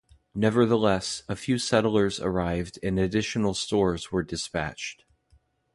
[0.33, 5.05] Nevertheless, a few settlers arrived and additional stores were despatched.